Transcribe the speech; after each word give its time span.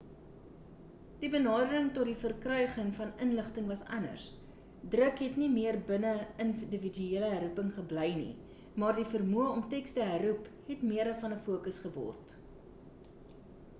die 1.23 1.27
benadering 1.33 1.89
tot 1.97 2.07
die 2.11 2.15
verkryging 2.21 2.87
van 2.99 3.11
inligting 3.25 3.65
was 3.71 3.83
anders 3.97 4.23
druk 4.95 5.21
het 5.25 5.37
nie 5.41 5.49
meer 5.57 5.77
binne 5.91 6.13
individuele 6.45 7.29
herroeping 7.33 7.69
gebly 7.77 8.07
nie 8.21 8.33
maar 8.85 8.97
die 9.01 9.07
vermoë 9.11 9.51
om 9.59 9.63
teks 9.75 9.95
te 9.99 10.09
herroep 10.13 10.49
het 10.73 10.87
meer 10.93 11.13
van 11.25 11.37
'n 11.37 11.45
focus 11.51 11.79
geword 11.85 12.35